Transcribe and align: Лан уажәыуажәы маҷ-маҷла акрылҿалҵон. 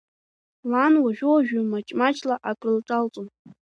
Лан 0.71 0.93
уажәыуажәы 1.03 1.59
маҷ-маҷла 1.71 2.35
акрылҿалҵон. 2.49 3.27